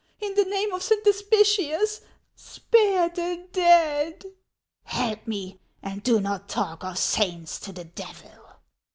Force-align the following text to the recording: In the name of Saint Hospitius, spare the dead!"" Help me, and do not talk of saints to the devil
In 0.19 0.33
the 0.33 0.45
name 0.45 0.71
of 0.73 0.81
Saint 0.81 1.05
Hospitius, 1.05 2.01
spare 2.35 3.09
the 3.09 3.47
dead!"" 3.51 4.25
Help 4.85 5.27
me, 5.27 5.59
and 5.83 6.01
do 6.01 6.19
not 6.19 6.49
talk 6.49 6.83
of 6.83 6.97
saints 6.97 7.59
to 7.59 7.71
the 7.71 7.83
devil 7.85 8.61